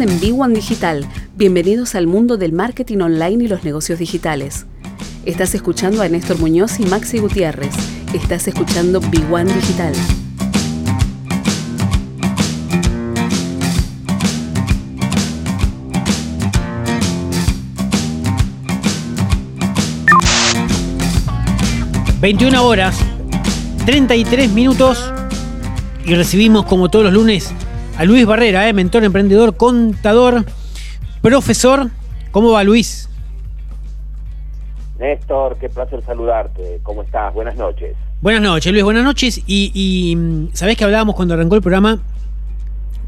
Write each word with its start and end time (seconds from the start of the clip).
En 0.00 0.20
B1 0.20 0.54
Digital. 0.54 1.04
Bienvenidos 1.34 1.96
al 1.96 2.06
mundo 2.06 2.36
del 2.36 2.52
marketing 2.52 2.98
online 2.98 3.42
y 3.44 3.48
los 3.48 3.64
negocios 3.64 3.98
digitales. 3.98 4.64
Estás 5.24 5.56
escuchando 5.56 6.02
a 6.02 6.08
Néstor 6.08 6.38
Muñoz 6.38 6.78
y 6.78 6.86
Maxi 6.86 7.18
Gutiérrez. 7.18 7.74
Estás 8.14 8.46
escuchando 8.46 9.00
B1 9.00 9.46
Digital. 9.46 9.94
...21 22.20 22.58
horas... 22.60 22.96
...33 23.84 24.48
minutos... 24.50 25.12
...y 26.04 26.14
recibimos 26.14 26.66
como 26.66 26.88
todos 26.88 27.06
los 27.06 27.14
lunes 27.14 27.52
a 27.98 28.04
Luis 28.04 28.24
Barrera, 28.24 28.68
¿eh? 28.68 28.72
mentor, 28.72 29.02
emprendedor, 29.02 29.56
contador, 29.56 30.44
profesor. 31.20 31.90
¿Cómo 32.30 32.52
va 32.52 32.62
Luis? 32.62 33.08
Néstor, 35.00 35.58
qué 35.58 35.68
placer 35.68 36.04
saludarte. 36.06 36.78
¿Cómo 36.84 37.02
estás? 37.02 37.34
Buenas 37.34 37.56
noches. 37.56 37.96
Buenas 38.22 38.42
noches, 38.42 38.72
Luis. 38.72 38.84
Buenas 38.84 39.02
noches. 39.02 39.42
Y, 39.48 39.72
y 39.74 40.14
mm, 40.14 40.50
sabés 40.52 40.76
que 40.76 40.84
hablábamos 40.84 41.16
cuando 41.16 41.34
arrancó 41.34 41.56
el 41.56 41.60
programa 41.60 41.98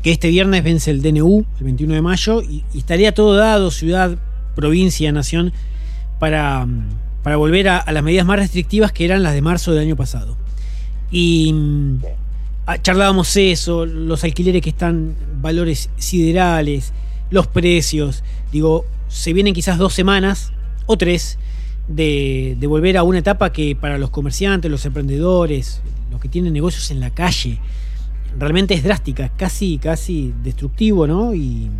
que 0.02 0.10
este 0.10 0.28
viernes 0.28 0.64
vence 0.64 0.90
el 0.90 1.02
DNU, 1.02 1.45
el 1.59 1.64
21 1.64 1.95
de 1.95 2.02
mayo, 2.02 2.42
y, 2.42 2.64
estaría 2.76 3.14
todo 3.14 3.36
dado, 3.36 3.70
ciudad, 3.70 4.18
provincia, 4.56 5.12
nación, 5.12 5.52
para, 6.18 6.66
mm, 6.66 6.88
para 7.22 7.36
volver 7.36 7.68
a, 7.68 7.84
las 7.92 8.02
medidas 8.02 8.26
más 8.26 8.40
restrictivas 8.40 8.90
que 8.90 9.04
eran 9.04 9.22
las 9.22 9.34
de 9.34 9.42
marzo 9.42 9.72
del 9.72 9.82
año 9.82 9.95
pasado. 9.95 10.37
Y 11.12 11.52
mm, 11.52 11.98
charlábamos 12.79 13.37
eso, 13.37 13.87
los 13.87 14.24
alquileres 14.24 14.63
que 14.63 14.71
están 14.71 15.15
valores 15.40 15.90
siderales, 15.96 16.93
los 17.30 17.46
precios. 17.46 18.23
Digo, 18.52 18.85
se 19.09 19.32
vienen 19.32 19.54
quizás 19.54 19.79
dos 19.79 19.95
semanas 19.95 20.52
o 20.87 20.96
tres 20.96 21.38
de, 21.88 22.57
volver 22.68 22.96
a 22.96 23.02
una 23.02 23.18
etapa 23.18 23.52
que 23.52 23.74
para 23.77 23.99
los 23.99 24.10
comerciantes, 24.10 24.71
los 24.71 24.85
emprendedores, 24.85 25.80
los 26.10 26.21
que 26.21 26.29
tienen 26.29 26.52
negocios 26.52 26.90
en 26.90 27.01
la 27.01 27.10
calle, 27.10 27.59
realmente 28.38 28.74
es 28.74 28.84
drástica, 28.84 29.30
casi, 29.37 29.79
casi 29.79 30.32
destructivo, 30.43 31.07
¿no? 31.07 31.34
Y, 31.34 31.71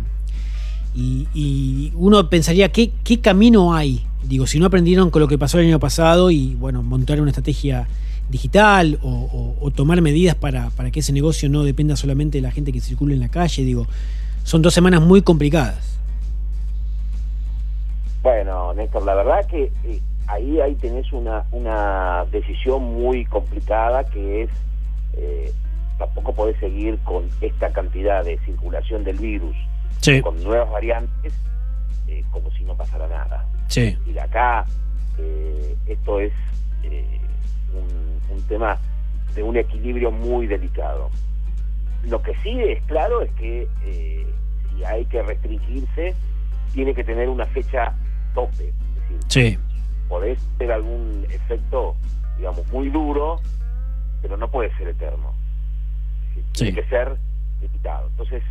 uno 1.95 2.29
pensaría, 2.29 2.69
¿qué, 2.69 2.91
¿qué 3.03 3.21
camino 3.21 3.73
hay? 3.73 4.05
Digo, 4.23 4.47
si 4.47 4.59
no 4.59 4.67
aprendieron 4.67 5.09
con 5.09 5.21
lo 5.21 5.27
que 5.27 5.37
pasó 5.37 5.59
el 5.59 5.67
año 5.67 5.79
pasado 5.79 6.31
y, 6.31 6.55
bueno, 6.55 6.83
montar 6.83 7.19
una 7.19 7.31
estrategia 7.31 7.87
digital 8.29 8.97
o, 9.03 9.71
tomar 9.75 10.01
medidas 10.01 10.35
para, 10.35 10.71
que 10.91 10.99
ese 10.99 11.13
negocio 11.13 11.49
no 11.49 11.63
dependa 11.63 11.95
solamente 11.95 12.37
de 12.37 12.41
la 12.41 12.51
gente 12.51 12.71
que 12.71 12.79
circula 12.79 13.13
en 13.13 13.19
la 13.19 13.29
calle. 13.29 13.63
Digo, 13.63 13.87
son 14.43 14.61
dos 14.61 14.73
semanas 14.73 15.01
muy 15.01 15.21
complicadas. 15.21 15.99
Bueno, 18.21 18.73
Néstor, 18.73 19.03
la 19.03 19.15
verdad 19.15 19.45
que 19.47 19.71
eh, 19.85 19.99
ahí, 20.27 20.59
ahí 20.59 20.75
tenés 20.75 21.11
una, 21.11 21.43
una 21.51 22.25
decisión 22.31 22.83
muy 22.83 23.25
complicada 23.25 24.03
que 24.03 24.43
es, 24.43 24.49
eh, 25.13 25.51
tampoco 25.97 26.33
podés 26.33 26.57
seguir 26.59 26.97
con 26.99 27.23
esta 27.41 27.71
cantidad 27.71 28.23
de 28.23 28.37
circulación 28.39 29.03
del 29.03 29.17
virus, 29.17 29.55
con 30.23 30.43
nuevas 30.43 30.69
variantes, 30.69 31.33
eh, 32.11 32.23
como 32.31 32.51
si 32.51 32.63
no 32.63 32.75
pasara 32.75 33.07
nada. 33.07 33.45
Sí. 33.67 33.97
Y 34.05 34.17
acá, 34.17 34.65
esto 35.87 36.19
es 36.19 36.33
un 37.73 38.11
un 38.31 38.41
tema 38.43 38.77
de 39.35 39.43
un 39.43 39.57
equilibrio 39.57 40.11
muy 40.11 40.47
delicado. 40.47 41.09
Lo 42.03 42.21
que 42.21 42.33
sí 42.41 42.59
es 42.61 42.81
claro 42.83 43.21
es 43.21 43.31
que 43.33 43.67
eh, 43.85 44.25
si 44.73 44.83
hay 44.83 45.05
que 45.05 45.21
restringirse, 45.21 46.15
tiene 46.73 46.93
que 46.93 47.03
tener 47.03 47.29
una 47.29 47.45
fecha 47.47 47.93
tope. 48.33 48.69
Es 48.69 49.27
decir, 49.27 49.59
podés 50.07 50.39
tener 50.57 50.73
algún 50.73 51.25
efecto, 51.29 51.95
digamos, 52.37 52.67
muy 52.71 52.89
duro, 52.89 53.39
pero 54.21 54.37
no 54.37 54.49
puede 54.49 54.75
ser 54.77 54.87
eterno. 54.89 55.33
Tiene 56.53 56.73
que 56.73 56.87
ser 56.87 57.17
limitado. 57.61 58.07
Entonces, 58.07 58.43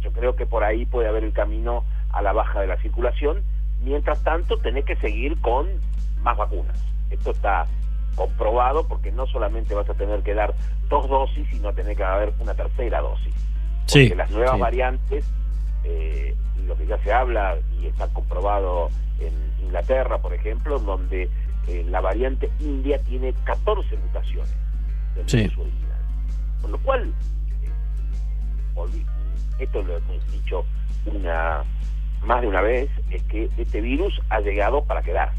yo 0.00 0.12
creo 0.12 0.34
que 0.34 0.46
por 0.46 0.64
ahí 0.64 0.86
puede 0.86 1.08
haber 1.08 1.24
el 1.24 1.32
camino 1.32 1.84
a 2.12 2.22
la 2.22 2.32
baja 2.32 2.60
de 2.60 2.66
la 2.66 2.76
circulación. 2.78 3.42
Mientras 3.82 4.22
tanto, 4.22 4.58
tenés 4.58 4.84
que 4.84 4.96
seguir 4.96 5.40
con 5.40 5.68
más 6.22 6.36
vacunas. 6.36 6.78
Esto 7.10 7.30
está 7.30 7.66
comprobado 8.14 8.86
porque 8.86 9.12
no 9.12 9.26
solamente 9.26 9.74
vas 9.74 9.88
a 9.88 9.94
tener 9.94 10.22
que 10.22 10.34
dar 10.34 10.54
dos 10.88 11.08
dosis, 11.08 11.46
sino 11.50 11.72
tener 11.72 11.96
que 11.96 12.04
haber 12.04 12.32
una 12.38 12.54
tercera 12.54 13.00
dosis. 13.00 13.34
Porque 13.86 14.14
las 14.14 14.30
nuevas 14.30 14.58
variantes, 14.58 15.24
eh, 15.84 16.34
lo 16.66 16.76
que 16.76 16.86
ya 16.86 16.98
se 16.98 17.12
habla 17.12 17.56
y 17.80 17.86
está 17.86 18.08
comprobado 18.08 18.90
en 19.18 19.32
Inglaterra, 19.64 20.18
por 20.18 20.34
ejemplo, 20.34 20.78
donde 20.78 21.28
eh, 21.66 21.84
la 21.88 22.00
variante 22.00 22.50
india 22.60 22.98
tiene 23.02 23.32
14 23.44 23.96
mutaciones 23.96 24.54
del 25.14 25.24
virus 25.24 25.58
original. 25.58 25.98
Con 26.62 26.72
lo 26.72 26.78
cual, 26.78 27.12
eh, 27.62 29.04
esto 29.58 29.82
lo 29.82 29.96
hemos 29.96 30.32
dicho 30.32 30.64
una 31.06 31.64
más 32.24 32.42
de 32.42 32.48
una 32.48 32.60
vez, 32.60 32.90
es 33.10 33.22
que 33.24 33.48
este 33.56 33.80
virus 33.80 34.20
ha 34.28 34.40
llegado 34.40 34.84
para 34.84 35.02
quedarse. 35.02 35.38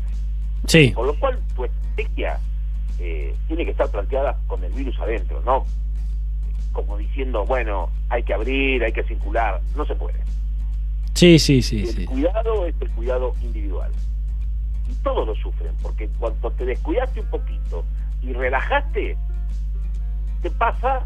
Sí. 0.68 0.92
Con 0.92 1.08
lo 1.08 1.20
cual, 1.20 1.40
tu 1.56 1.66
estrategia 1.66 2.40
eh, 3.00 3.36
tiene 3.48 3.66
que 3.66 3.72
estar 3.72 3.90
planteada 3.90 4.38
con 4.48 4.64
el 4.64 4.72
virus 4.74 5.00
adentro, 5.00 5.42
no 5.46 5.66
como 6.72 6.98
diciendo, 6.98 7.46
bueno, 7.46 7.90
hay 8.10 8.24
que 8.24 8.34
abrir, 8.34 8.84
hay 8.84 8.92
que 8.92 9.04
circular, 9.04 9.62
no 9.76 9.86
se 9.86 9.96
puede. 9.96 10.20
Sí, 11.14 11.38
sí, 11.38 11.62
sí. 11.62 11.84
El 11.98 12.06
cuidado 12.06 12.66
es 12.66 12.76
el 12.80 12.90
cuidado 12.92 13.36
individual. 13.42 13.92
Y 14.90 14.94
todos 15.04 15.28
lo 15.28 15.36
sufren, 15.36 15.76
porque 15.82 16.10
cuando 16.20 16.52
te 16.52 16.66
descuidaste 16.66 17.22
un 17.22 17.30
poquito 17.30 17.84
y 18.22 18.34
relajaste, 18.34 19.18
te 20.42 20.52
pasa 20.52 21.06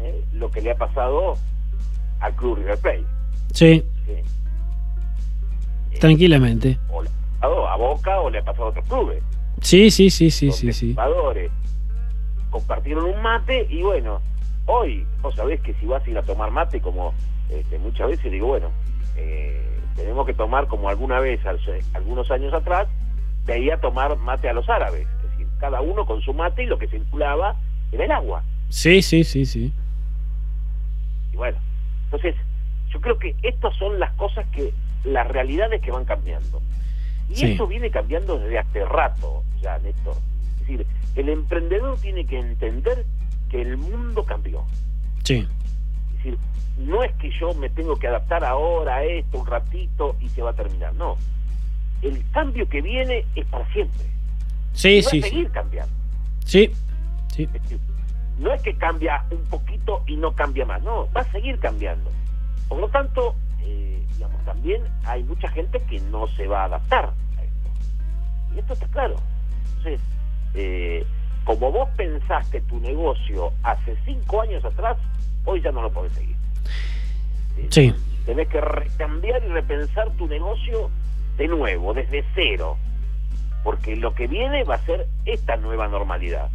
eh, 0.00 0.24
lo 0.34 0.50
que 0.50 0.60
le 0.60 0.72
ha 0.72 0.76
pasado 0.76 1.36
al 2.20 2.34
Club 2.34 2.58
River 2.58 2.78
Plate. 2.78 3.04
Sí. 3.52 3.84
Tranquilamente. 5.98 6.78
O 6.90 7.02
le 7.02 7.08
ha 7.08 7.40
pasado 7.40 7.68
a 7.68 7.76
Boca 7.76 8.20
o 8.20 8.30
le 8.30 8.38
ha 8.38 8.42
pasado 8.42 8.66
a 8.66 8.68
otros 8.70 8.86
clubes. 8.86 9.22
Sí, 9.60 9.90
sí, 9.90 10.10
sí, 10.10 10.30
sí, 10.30 10.52
sí, 10.52 10.72
sí. 10.72 10.96
compartieron 12.50 13.04
un 13.04 13.22
mate 13.22 13.66
y 13.68 13.82
bueno, 13.82 14.20
hoy 14.66 15.06
vos 15.20 15.34
sabés 15.34 15.60
que 15.60 15.74
si 15.74 15.86
vas 15.86 16.06
a 16.06 16.10
ir 16.10 16.18
a 16.18 16.22
tomar 16.22 16.50
mate, 16.50 16.80
como 16.80 17.12
este, 17.50 17.78
muchas 17.78 18.08
veces 18.08 18.30
digo, 18.30 18.48
bueno, 18.48 18.70
eh, 19.16 19.60
tenemos 19.96 20.26
que 20.26 20.34
tomar 20.34 20.66
como 20.66 20.88
alguna 20.88 21.20
vez, 21.20 21.40
algunos 21.94 22.30
años 22.30 22.54
atrás, 22.54 22.88
veía 23.44 23.78
tomar 23.78 24.16
mate 24.18 24.48
a 24.48 24.52
los 24.52 24.68
árabes, 24.68 25.06
es 25.06 25.30
decir, 25.30 25.46
cada 25.58 25.80
uno 25.80 26.06
con 26.06 26.20
su 26.22 26.32
mate 26.32 26.64
y 26.64 26.66
lo 26.66 26.78
que 26.78 26.88
circulaba 26.88 27.56
era 27.92 28.04
el 28.04 28.12
agua. 28.12 28.42
Sí, 28.68 29.02
sí, 29.02 29.24
sí, 29.24 29.44
sí. 29.44 29.72
Y 31.32 31.36
bueno, 31.36 31.58
entonces 32.04 32.34
yo 32.92 33.00
creo 33.00 33.18
que 33.18 33.34
estas 33.42 33.76
son 33.76 33.98
las 33.98 34.12
cosas 34.12 34.46
que, 34.52 34.72
las 35.04 35.26
realidades 35.26 35.80
que 35.80 35.90
van 35.90 36.04
cambiando. 36.04 36.60
Y 37.28 37.52
eso 37.52 37.66
viene 37.66 37.90
cambiando 37.90 38.38
desde 38.38 38.58
hace 38.58 38.84
rato 38.84 39.44
ya, 39.60 39.78
Néstor. 39.78 40.16
Es 40.54 40.60
decir, 40.60 40.86
el 41.16 41.28
emprendedor 41.28 41.98
tiene 41.98 42.24
que 42.26 42.38
entender 42.38 43.04
que 43.50 43.62
el 43.62 43.76
mundo 43.76 44.24
cambió. 44.24 44.64
Sí. 45.24 45.46
Es 46.10 46.16
decir, 46.16 46.38
no 46.78 47.02
es 47.02 47.12
que 47.14 47.30
yo 47.38 47.54
me 47.54 47.68
tengo 47.68 47.96
que 47.96 48.08
adaptar 48.08 48.44
ahora 48.44 48.96
a 48.96 49.04
esto 49.04 49.38
un 49.38 49.46
ratito 49.46 50.16
y 50.20 50.28
se 50.28 50.42
va 50.42 50.50
a 50.50 50.54
terminar. 50.54 50.94
No. 50.94 51.16
El 52.02 52.22
cambio 52.32 52.68
que 52.68 52.80
viene 52.80 53.26
es 53.34 53.46
para 53.46 53.70
siempre. 53.72 54.06
Sí, 54.72 55.00
va 55.02 55.10
sí. 55.10 55.18
A 55.18 55.22
seguir 55.22 55.50
cambiando. 55.50 55.94
Sí, 56.44 56.70
sí. 57.34 57.48
no 58.38 58.52
es 58.52 58.62
que 58.62 58.74
cambia 58.74 59.24
un 59.30 59.44
poquito 59.44 60.02
y 60.06 60.16
no 60.16 60.32
cambia 60.32 60.64
más. 60.64 60.82
No, 60.82 61.08
va 61.12 61.20
a 61.20 61.32
seguir 61.32 61.58
cambiando. 61.58 62.10
Por 62.68 62.78
lo 62.78 62.88
tanto, 62.88 63.34
digamos, 64.20 64.44
también 64.44 64.82
hay 65.04 65.24
mucha 65.24 65.48
gente 65.48 65.80
que 65.88 65.98
no 66.10 66.28
se 66.28 66.46
va 66.46 66.60
a 66.60 66.64
adaptar 66.66 67.06
a 67.06 67.42
esto. 67.42 67.70
Y 68.54 68.58
esto 68.58 68.74
está 68.74 68.86
claro. 68.88 69.16
Entonces, 69.78 70.00
eh, 70.52 71.06
como 71.44 71.72
vos 71.72 71.88
pensaste 71.96 72.60
tu 72.60 72.78
negocio 72.80 73.50
hace 73.62 73.96
cinco 74.04 74.42
años 74.42 74.62
atrás, 74.62 74.98
hoy 75.46 75.62
ya 75.62 75.72
no 75.72 75.80
lo 75.80 75.90
podés 75.90 76.12
seguir. 76.12 76.36
Sí. 77.70 77.94
Tenés 78.26 78.48
que 78.48 78.60
cambiar 78.98 79.42
y 79.42 79.48
repensar 79.48 80.10
tu 80.18 80.26
negocio 80.26 80.90
de 81.38 81.48
nuevo, 81.48 81.94
desde 81.94 82.22
cero. 82.34 82.76
Porque 83.64 83.96
lo 83.96 84.14
que 84.14 84.26
viene 84.26 84.64
va 84.64 84.74
a 84.74 84.84
ser 84.84 85.06
esta 85.24 85.56
nueva 85.56 85.88
normalidad. 85.88 86.50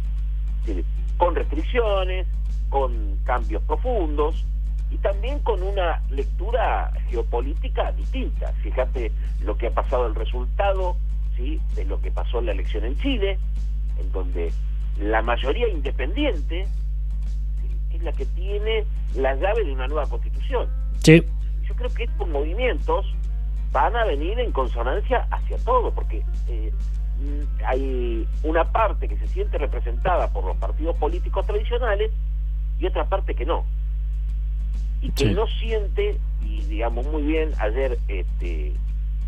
Con 1.16 1.34
restricciones, 1.34 2.28
con 2.68 3.16
cambios 3.24 3.60
profundos, 3.64 4.44
y 4.90 4.98
también 4.98 5.40
con 5.40 5.62
una 5.62 6.02
lectura 6.10 6.92
geopolítica 7.08 7.92
distinta. 7.92 8.52
Fíjate 8.62 9.12
lo 9.42 9.56
que 9.56 9.68
ha 9.68 9.70
pasado 9.70 10.06
el 10.06 10.14
resultado 10.14 10.96
¿sí? 11.36 11.60
de 11.74 11.84
lo 11.84 12.00
que 12.00 12.10
pasó 12.10 12.38
en 12.38 12.46
la 12.46 12.52
elección 12.52 12.84
en 12.84 12.96
Chile, 12.98 13.38
en 13.98 14.12
donde 14.12 14.52
la 14.98 15.22
mayoría 15.22 15.68
independiente 15.68 16.66
es 17.92 18.02
la 18.02 18.12
que 18.12 18.26
tiene 18.26 18.84
la 19.14 19.34
llave 19.34 19.64
de 19.64 19.72
una 19.72 19.86
nueva 19.86 20.08
constitución. 20.08 20.68
Sí. 21.02 21.22
yo 21.68 21.74
creo 21.74 21.90
que 21.90 22.04
estos 22.04 22.28
movimientos 22.28 23.06
van 23.72 23.94
a 23.96 24.04
venir 24.04 24.38
en 24.40 24.52
consonancia 24.52 25.26
hacia 25.30 25.58
todo, 25.58 25.92
porque 25.92 26.24
eh, 26.48 26.72
mm, 27.20 27.64
hay 27.64 28.26
una 28.42 28.64
parte 28.72 29.08
que 29.08 29.18
se 29.18 29.26
siente 29.28 29.58
representada 29.58 30.32
por 30.32 30.44
los 30.44 30.56
partidos 30.56 30.96
políticos 30.96 31.46
tradicionales 31.46 32.10
y 32.78 32.86
otra 32.86 33.04
parte 33.04 33.34
que 33.34 33.44
no. 33.44 33.64
Y 35.06 35.10
que 35.10 35.30
no 35.30 35.46
siente, 35.46 36.18
y 36.44 36.62
digamos 36.62 37.06
muy 37.06 37.22
bien, 37.22 37.52
ayer 37.60 37.96
este, 38.08 38.72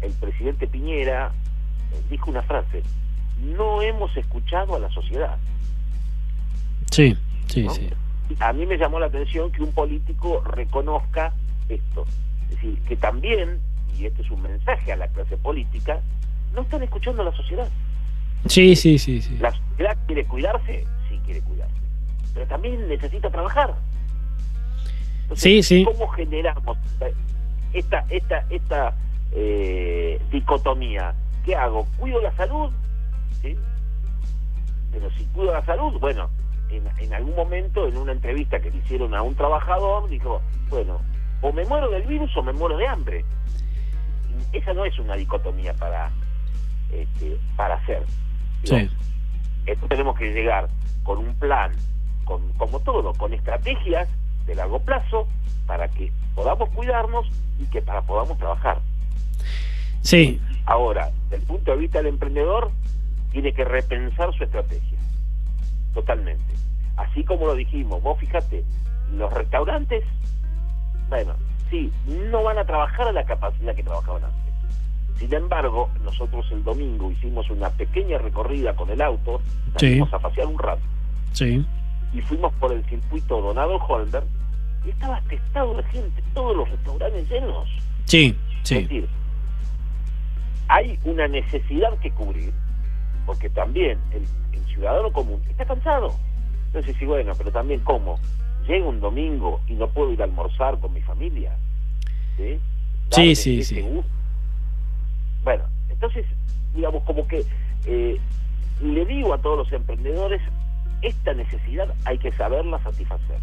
el 0.01 0.13
presidente 0.13 0.67
Piñera 0.67 1.31
eh, 1.93 2.01
dijo 2.11 2.31
una 2.31 2.43
frase, 2.43 2.83
no 3.41 3.81
hemos 3.81 4.17
escuchado 4.17 4.75
a 4.75 4.81
la 4.81 4.91
sociedad. 4.91 5.37
Sí, 6.91 7.17
sí, 7.47 7.69
sí. 7.69 7.91
A 8.41 8.53
mí 8.53 8.67
me 8.67 8.77
llamó 8.77 8.99
la 8.99 9.07
atención 9.07 9.53
que 9.53 9.63
un 9.63 9.73
político 9.73 10.41
reconozca 10.41 11.33
esto. 11.69 12.05
Es 12.51 12.57
decir, 12.57 12.79
que 12.89 12.97
también, 12.97 13.61
y 13.97 14.07
este 14.07 14.23
es 14.23 14.31
un 14.33 14.43
mensaje 14.43 14.93
a 14.93 14.97
la 14.97 15.07
clase 15.07 15.37
política, 15.37 16.01
no 16.55 16.63
están 16.63 16.83
escuchando 16.83 17.23
a 17.23 17.27
la 17.27 17.37
sociedad. 17.37 17.69
Sí, 18.47 18.75
sí, 18.75 18.99
sí, 18.99 19.23
sí. 19.23 19.37
La 19.39 19.53
sociedad 19.53 19.97
quiere 20.07 20.25
cuidarse, 20.25 20.85
sí 21.09 21.21
quiere 21.25 21.41
cuidarse, 21.43 21.75
pero 22.35 22.47
también 22.47 22.89
necesita 22.89 23.31
trabajar. 23.31 23.77
Sí, 25.35 25.63
sí. 25.63 25.85
¿Cómo 25.85 26.09
generamos 26.09 26.79
esta, 27.73 28.05
esta, 28.11 28.45
esta 28.51 28.95
eh, 29.33 30.21
dicotomía? 30.31 31.15
¿Qué 31.45 31.55
hago? 31.55 31.87
¿Cuido 31.99 32.21
la 32.21 32.33
salud? 32.33 32.71
¿Sí? 33.43 33.57
Pero 34.93 35.11
si 35.13 35.25
cuido 35.27 35.53
la 35.53 35.65
salud, 35.65 35.99
bueno, 36.01 36.31
en, 36.71 36.89
en 36.99 37.15
algún 37.15 37.35
momento, 37.35 37.87
en 37.87 37.97
una 37.97 38.13
entrevista 38.13 38.61
que 38.61 38.71
le 38.71 38.79
hicieron 38.79 39.15
a 39.15 39.23
un 39.23 39.35
trabajador, 39.35 40.09
dijo, 40.09 40.41
bueno, 40.71 41.01
o 41.41 41.53
me 41.53 41.65
muero 41.65 41.91
del 41.91 42.03
virus 42.03 42.37
o 42.37 42.43
me 42.43 42.53
muero 42.53 42.77
de 42.77 42.87
hambre. 42.87 43.25
Esa 44.53 44.73
no 44.73 44.85
es 44.85 44.99
una 44.99 45.15
dicotomía 45.15 45.75
para, 45.75 46.11
este, 46.93 47.39
para 47.57 47.75
hacer. 47.75 48.03
Sí. 48.65 48.91
Esto 49.67 49.87
tenemos 49.89 50.19
que 50.19 50.33
llegar 50.33 50.69
con 51.03 51.19
un 51.19 51.35
plan, 51.35 51.73
con, 52.25 52.53
como 52.55 52.81
todo, 52.81 53.13
con 53.15 53.33
estrategias 53.33 54.09
de 54.49 54.57
largo 54.57 54.81
plazo 54.81 55.29
para 55.67 55.87
que 55.87 56.11
podamos 56.35 56.69
cuidarnos 56.71 57.29
y 57.61 57.67
que 57.67 57.81
para 57.81 58.03
podamos 58.03 58.37
trabajar. 58.39 58.81
Sí. 60.01 60.41
Ahora, 60.67 61.11
del 61.31 61.43
punto 61.43 61.71
de 61.71 61.77
vista 61.77 61.99
del 61.99 62.09
emprendedor, 62.09 62.73
tiene 63.31 63.53
que 63.53 63.65
repensar 63.65 64.35
su 64.35 64.43
estrategia. 64.43 64.99
Totalmente. 65.95 66.55
Así 66.97 67.23
como 67.23 67.47
lo 67.47 67.55
dijimos, 67.55 68.03
vos 68.03 68.19
fíjate, 68.19 68.65
los 69.13 69.33
restaurantes 69.33 70.05
bueno, 71.09 71.35
sí, 71.71 71.93
no 72.07 72.43
van 72.43 72.59
a 72.59 72.65
trabajar 72.65 73.09
a 73.09 73.13
la 73.13 73.25
capacidad 73.25 73.75
que 73.75 73.83
trabajaban 73.83 74.25
antes. 74.25 75.19
Sin 75.19 75.33
embargo, 75.35 75.91
nosotros 76.05 76.47
el 76.53 76.63
domingo 76.63 77.11
hicimos 77.11 77.51
una 77.51 77.71
pequeña 77.71 78.19
recorrida 78.19 78.75
con 78.77 78.91
el 78.91 79.01
auto, 79.01 79.41
fuimos 79.77 80.13
a 80.13 80.19
pasear 80.19 80.47
un 80.47 80.59
rato. 80.59 80.83
Sí. 81.33 81.65
Y 82.13 82.21
fuimos 82.21 82.53
por 82.55 82.73
el 82.73 82.85
circuito 82.85 83.41
Donado 83.41 83.77
Holder 83.77 84.23
y 84.85 84.91
estaba 84.91 85.17
atestado 85.17 85.77
de 85.77 85.83
gente, 85.85 86.23
todos 86.35 86.57
los 86.57 86.71
restaurantes 86.71 87.31
llenos. 87.31 87.69
Sí, 88.05 88.37
sí. 88.63 88.77
Es 88.77 88.83
decir, 88.83 89.09
hay 90.69 90.99
una 91.05 91.29
necesidad 91.29 91.99
que 91.99 92.11
cubrir, 92.11 92.53
porque 93.27 93.51
también 93.51 93.99
el, 94.13 94.25
el 94.53 94.65
ciudadano 94.67 95.13
común 95.13 95.41
está 95.49 95.65
cansado. 95.65 96.15
Entonces, 96.67 96.97
sí, 96.99 97.07
bueno, 97.07 97.33
pero 97.37 97.51
también 97.51 97.81
cómo 97.81 98.19
llega 98.69 98.87
un 98.87 99.01
domingo 99.01 99.61
y 99.67 99.73
no 99.73 99.89
puedo 99.89 100.13
ir 100.13 100.21
a 100.21 100.25
almorzar 100.25 100.79
con 100.79 100.93
mi 100.93 101.01
familia. 101.01 101.57
Sí, 102.37 102.61
sí, 103.11 103.35
sí. 103.35 103.65
sí. 103.65 103.85
Bueno, 105.43 105.65
entonces, 105.89 106.27
digamos, 106.75 107.03
como 107.05 107.27
que 107.27 107.45
eh, 107.87 108.21
le 108.83 109.07
digo 109.07 109.33
a 109.33 109.39
todos 109.39 109.59
los 109.59 109.73
emprendedores, 109.73 110.41
esta 111.03 111.33
necesidad 111.33 111.93
hay 112.05 112.19
que 112.19 112.31
saberla 112.33 112.79
satisfacer. 112.83 113.39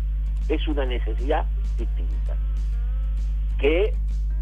Es 0.50 0.68
una 0.68 0.86
necesidad 0.86 1.46
distinta, 1.78 2.36
que 3.60 3.94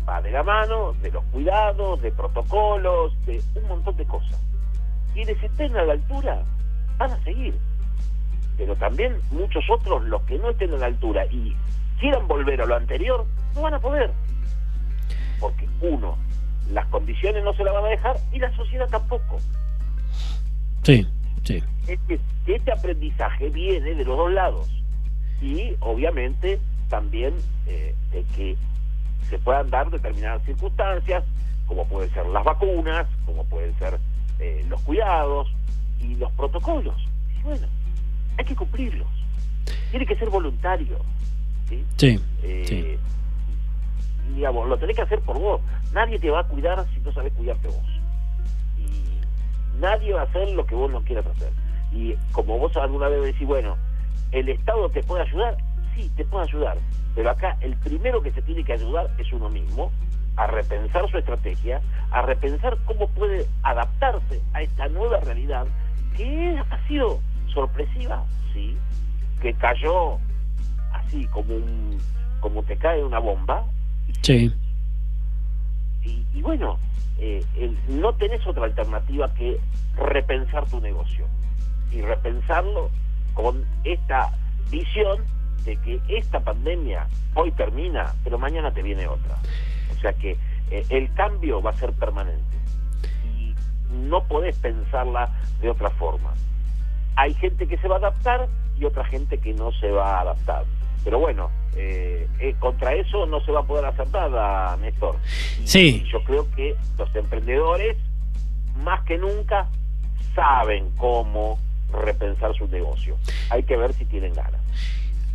va 0.07 0.21
de 0.21 0.31
la 0.31 0.43
mano 0.43 0.93
de 1.01 1.11
los 1.11 1.23
cuidados, 1.25 2.01
de 2.01 2.11
protocolos, 2.11 3.13
de 3.25 3.41
un 3.55 3.67
montón 3.67 3.95
de 3.95 4.05
cosas. 4.05 4.39
Quienes 5.13 5.41
estén 5.41 5.75
a 5.77 5.83
la 5.83 5.93
altura 5.93 6.43
van 6.97 7.11
a 7.11 7.23
seguir 7.23 7.53
pero 8.57 8.75
también 8.75 9.17
muchos 9.31 9.63
otros, 9.69 10.03
los 10.05 10.21
que 10.23 10.37
no 10.37 10.49
estén 10.49 10.73
a 10.73 10.77
la 10.77 10.85
altura 10.87 11.25
y 11.27 11.55
quieran 11.99 12.27
volver 12.27 12.61
a 12.61 12.65
lo 12.65 12.75
anterior, 12.75 13.25
no 13.55 13.61
van 13.61 13.73
a 13.73 13.79
poder. 13.79 14.11
Porque 15.39 15.67
uno, 15.81 16.17
las 16.71 16.85
condiciones 16.87 17.43
no 17.43 17.53
se 17.53 17.63
la 17.63 17.71
van 17.71 17.85
a 17.85 17.89
dejar 17.89 18.17
y 18.31 18.39
la 18.39 18.55
sociedad 18.55 18.87
tampoco. 18.89 19.37
Sí, 20.83 21.07
sí. 21.43 21.63
Este, 21.87 22.19
este 22.45 22.71
aprendizaje 22.71 23.49
viene 23.49 23.95
de 23.95 24.05
los 24.05 24.17
dos 24.17 24.31
lados 24.31 24.69
y 25.43 25.75
obviamente 25.81 26.57
también 26.87 27.33
eh, 27.67 27.93
de 28.11 28.23
que 28.35 28.55
se 29.29 29.37
puedan 29.39 29.69
dar 29.69 29.91
determinadas 29.91 30.41
circunstancias, 30.45 31.23
como 31.67 31.85
pueden 31.85 32.11
ser 32.13 32.25
las 32.27 32.45
vacunas, 32.45 33.05
como 33.25 33.43
pueden 33.45 33.77
ser 33.77 33.99
eh, 34.39 34.65
los 34.69 34.81
cuidados 34.81 35.53
y 35.99 36.15
los 36.15 36.31
protocolos. 36.31 36.95
Y 37.37 37.43
bueno, 37.43 37.67
hay 38.37 38.45
que 38.45 38.55
cumplirlos. 38.55 39.07
Tiene 39.91 40.05
que 40.05 40.15
ser 40.15 40.29
voluntario. 40.29 40.97
Sí. 41.67 41.83
sí, 41.97 42.19
eh, 42.43 42.97
Digamos, 44.35 44.69
lo 44.69 44.77
tenés 44.77 44.95
que 44.95 45.01
hacer 45.01 45.19
por 45.21 45.37
vos. 45.37 45.61
Nadie 45.91 46.19
te 46.19 46.29
va 46.29 46.39
a 46.39 46.47
cuidar 46.47 46.85
si 46.93 47.01
no 47.01 47.11
sabes 47.11 47.33
cuidarte 47.33 47.67
vos. 47.67 47.83
Y 48.77 49.79
nadie 49.79 50.13
va 50.13 50.21
a 50.21 50.25
hacer 50.25 50.49
lo 50.51 50.65
que 50.65 50.75
vos 50.75 50.89
no 50.89 51.01
quieras 51.01 51.25
hacer. 51.25 51.51
Y 51.91 52.15
como 52.31 52.57
vos 52.57 52.75
alguna 52.77 53.09
vez 53.09 53.21
decís, 53.23 53.45
bueno, 53.45 53.77
¿el 54.33 54.49
Estado 54.49 54.89
te 54.89 55.03
puede 55.03 55.23
ayudar? 55.23 55.57
Sí, 55.95 56.11
te 56.17 56.25
puede 56.25 56.45
ayudar. 56.45 56.77
Pero 57.15 57.29
acá 57.29 57.57
el 57.61 57.77
primero 57.77 58.21
que 58.21 58.31
se 58.31 58.41
tiene 58.41 58.63
que 58.63 58.73
ayudar 58.73 59.09
es 59.17 59.31
uno 59.31 59.49
mismo 59.49 59.91
a 60.35 60.47
repensar 60.47 61.09
su 61.09 61.17
estrategia, 61.19 61.79
a 62.11 62.23
repensar 62.23 62.77
cómo 62.85 63.07
puede 63.09 63.47
adaptarse 63.61 64.41
a 64.53 64.63
esta 64.63 64.87
nueva 64.89 65.19
realidad 65.19 65.67
que 66.17 66.59
ha 66.69 66.87
sido 66.87 67.19
sorpresiva, 67.53 68.23
sí, 68.51 68.75
que 69.41 69.53
cayó 69.53 70.17
así 70.91 71.25
como 71.27 71.55
un 71.55 71.99
como 72.39 72.63
te 72.63 72.75
cae 72.75 73.03
una 73.03 73.19
bomba. 73.19 73.63
Sí. 74.21 74.51
Y, 76.01 76.41
bueno, 76.41 76.77
eh, 77.19 77.41
no 77.87 78.13
tenés 78.15 78.45
otra 78.45 78.65
alternativa 78.65 79.33
que 79.35 79.57
repensar 79.95 80.65
tu 80.69 80.81
negocio 80.81 81.25
y 81.91 82.01
repensarlo 82.01 82.89
con 83.33 83.65
esta 83.83 84.31
visión 84.69 85.23
de 85.65 85.77
que 85.77 85.99
esta 86.09 86.39
pandemia 86.39 87.07
hoy 87.35 87.51
termina, 87.51 88.13
pero 88.23 88.37
mañana 88.37 88.71
te 88.71 88.81
viene 88.81 89.07
otra. 89.07 89.37
O 89.95 89.99
sea 90.01 90.13
que 90.13 90.37
eh, 90.71 90.85
el 90.89 91.13
cambio 91.13 91.61
va 91.61 91.71
a 91.71 91.73
ser 91.73 91.93
permanente 91.93 92.57
y 93.37 93.53
no 93.91 94.23
podés 94.27 94.57
pensarla 94.57 95.29
de 95.61 95.69
otra 95.69 95.89
forma 95.91 96.33
hay 97.15 97.33
gente 97.35 97.67
que 97.67 97.77
se 97.77 97.87
va 97.87 97.95
a 97.95 97.99
adaptar 97.99 98.47
y 98.77 98.85
otra 98.85 99.05
gente 99.05 99.37
que 99.37 99.53
no 99.53 99.71
se 99.73 99.91
va 99.91 100.17
a 100.17 100.21
adaptar. 100.21 100.65
Pero 101.03 101.19
bueno, 101.19 101.51
eh, 101.75 102.27
eh, 102.39 102.55
contra 102.59 102.93
eso 102.93 103.25
no 103.25 103.41
se 103.41 103.51
va 103.51 103.61
a 103.61 103.63
poder 103.63 103.85
hacer 103.85 104.07
nada, 104.09 104.75
Néstor. 104.77 105.15
sí. 105.65 106.05
Yo 106.11 106.23
creo 106.23 106.49
que 106.55 106.75
los 106.97 107.13
emprendedores, 107.15 107.97
más 108.83 109.03
que 109.03 109.17
nunca, 109.17 109.67
saben 110.33 110.89
cómo 110.97 111.59
repensar 111.93 112.55
su 112.55 112.67
negocio. 112.67 113.15
Hay 113.49 113.63
que 113.63 113.77
ver 113.77 113.93
si 113.93 114.05
tienen 114.05 114.33
ganas. 114.33 114.61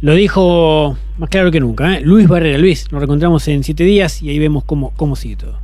Lo 0.01 0.15
dijo 0.15 0.97
más 1.19 1.29
claro 1.29 1.51
que 1.51 1.59
nunca, 1.59 1.97
¿eh? 1.97 2.01
Luis 2.01 2.29
Barrera. 2.29 2.57
Luis, 2.59 2.91
nos 2.93 3.01
reencontramos 3.01 3.49
en 3.49 3.65
siete 3.65 3.83
días 3.83 4.23
y 4.23 4.31
ahí 4.31 4.39
vemos 4.39 4.63
cómo, 4.65 4.93
cómo 4.97 5.17
sigue 5.17 5.37
todo. 5.37 5.59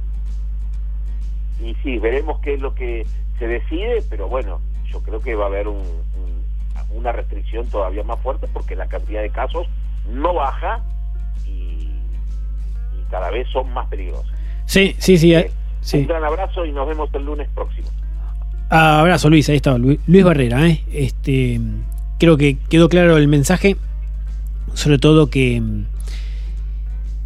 Y 1.63 1.75
sí, 1.83 1.99
veremos 1.99 2.41
qué 2.41 2.55
es 2.55 2.61
lo 2.61 2.75
que 2.75 3.07
se 3.39 3.47
decide, 3.47 4.03
pero 4.11 4.29
bueno, 4.29 4.61
yo 4.91 5.01
creo 5.03 5.21
que 5.21 5.35
va 5.35 5.45
a 5.45 5.49
haber 5.49 5.67
una 6.91 7.13
restricción 7.13 7.69
todavía 7.69 8.03
más 8.03 8.21
fuerte 8.21 8.49
porque 8.53 8.75
la 8.77 8.87
cantidad 8.87 9.23
de 9.23 9.31
casos 9.31 9.69
no 10.11 10.35
baja 10.35 10.83
y, 11.47 11.89
cada 13.11 13.31
vez 13.31 13.49
son 13.51 13.73
más 13.73 13.87
peligrosos. 13.89 14.33
Sí, 14.67 14.97
sí, 14.99 15.17
sí, 15.17 15.35
eh, 15.35 15.51
Un 15.93 16.07
gran 16.07 16.25
abrazo 16.25 16.65
y 16.65 16.73
nos 16.73 16.89
vemos 16.89 17.09
el 17.15 17.25
lunes 17.25 17.49
próximo. 17.55 17.89
Ah, 18.71 19.01
abrazo 19.01 19.31
Luis, 19.31 19.49
ahí 19.49 19.57
está 19.57 19.77
Luis, 19.79 19.99
Barrera. 20.25 20.67
¿eh? 20.67 20.83
Este, 20.93 21.61
creo 22.19 22.37
que 22.37 22.57
quedó 22.69 22.89
claro 22.89 23.17
el 23.17 23.29
mensaje, 23.29 23.77
sobre 24.75 24.99
todo 24.99 25.29
que 25.29 25.61
mm, 25.61 25.85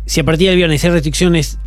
si 0.07 0.21
a 0.21 0.25
partir 0.25 0.49
del 0.49 0.57
viernes 0.57 0.85
hay 0.85 0.91
restricciones 0.91 1.59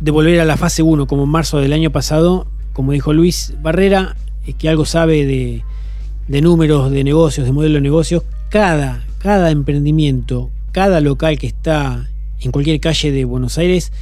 de 0.00 0.10
volver 0.10 0.40
a 0.40 0.44
la 0.44 0.56
fase 0.56 0.82
1 0.82 1.06
como 1.06 1.24
en 1.24 1.30
marzo 1.30 1.58
del 1.58 1.72
año 1.72 1.90
pasado, 1.90 2.46
como 2.72 2.92
dijo 2.92 3.12
Luis 3.12 3.54
Barrera, 3.60 4.16
que 4.56 4.68
algo 4.68 4.84
sabe 4.84 5.26
de, 5.26 6.40
números, 6.40 6.90
de 6.90 7.04
negocios, 7.04 7.44
de 7.46 7.52
modelo 7.52 7.74
de 7.74 7.80
negocios, 7.80 8.22
cada, 8.48 9.04
cada 9.18 9.50
emprendimiento, 9.50 10.50
cada 10.72 11.00
local 11.00 11.38
que 11.38 11.48
está 11.48 12.08
en 12.40 12.52
cualquier 12.52 12.80
calle 12.80 13.10
de 13.10 13.24
Buenos 13.24 13.58
Aires 13.58 13.92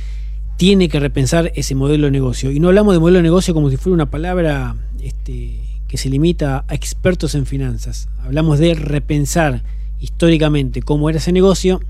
tiene 0.56 0.88
que 0.88 1.00
repensar 1.00 1.52
ese 1.54 1.74
modelo 1.74 2.06
de 2.06 2.10
negocio. 2.10 2.50
Y 2.50 2.60
no 2.60 2.68
hablamos 2.68 2.94
de 2.94 3.00
modelo 3.00 3.18
de 3.18 3.22
negocio 3.22 3.54
como 3.54 3.70
si 3.70 3.76
fuera 3.76 3.94
una 3.94 4.10
palabra 4.10 4.74
este, 5.02 5.60
que 5.88 5.96
se 5.96 6.08
limita 6.08 6.64
a 6.68 6.74
expertos 6.74 7.34
en 7.34 7.46
finanzas. 7.46 8.08
Hablamos 8.24 8.58
de 8.58 8.74
repensar 8.74 9.62
históricamente 10.00 10.82
cómo 10.82 11.08
era 11.08 11.18
ese 11.18 11.32
negocio 11.32 11.80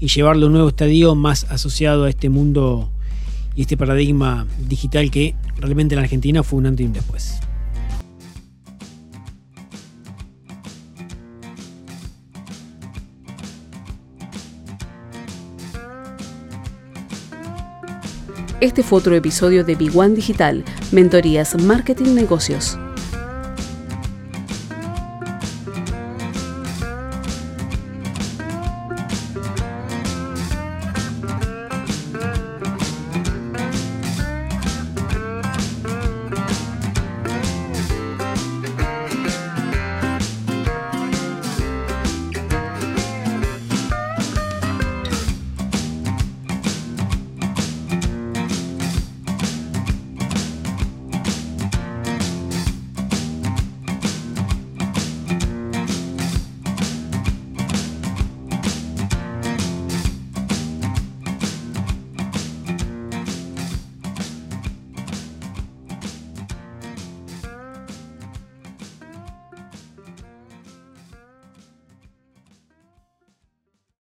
y 0.00 0.08
llevarlo 0.08 0.46
a 0.46 0.48
un 0.48 0.52
nuevo 0.54 0.68
estadio 0.68 1.14
más 1.14 1.44
asociado 1.44 2.04
a 2.04 2.10
este 2.10 2.28
mundo 2.28 2.90
y 3.54 3.62
este 3.62 3.76
paradigma 3.76 4.46
digital 4.68 5.10
que 5.10 5.34
realmente 5.58 5.94
en 5.94 6.00
la 6.00 6.04
Argentina 6.04 6.42
fue 6.42 6.58
un 6.58 6.66
antes 6.66 6.84
y 6.84 6.86
un 6.86 6.92
después. 6.92 7.38
Este 18.62 18.84
fue 18.84 19.00
otro 19.00 19.16
episodio 19.16 19.64
de 19.64 19.74
Big 19.74 19.90
One 19.98 20.14
Digital, 20.14 20.64
Mentorías 20.92 21.60
Marketing 21.60 22.14
Negocios. 22.14 22.78